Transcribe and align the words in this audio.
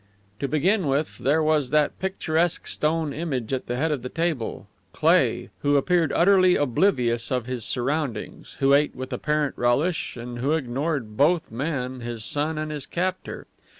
To 0.39 0.47
begin 0.47 0.87
with, 0.87 1.19
there 1.19 1.43
was 1.43 1.69
that 1.69 1.99
picturesque 1.99 2.65
stone 2.65 3.13
image 3.13 3.53
at 3.53 3.67
the 3.67 3.75
head 3.75 3.91
of 3.91 4.01
the 4.01 4.09
table 4.09 4.65
Cleigh 4.93 5.49
who 5.59 5.77
appeared 5.77 6.11
utterly 6.15 6.55
oblivious 6.55 7.29
of 7.31 7.45
his 7.45 7.63
surroundings, 7.63 8.57
who 8.59 8.73
ate 8.73 8.95
with 8.95 9.13
apparent 9.13 9.55
relish, 9.59 10.17
and 10.17 10.39
who 10.39 10.53
ignored 10.53 11.15
both 11.17 11.51
men, 11.51 11.99
his 11.99 12.25
son 12.25 12.57
and 12.57 12.71
his 12.71 12.87
captor. 12.87 13.45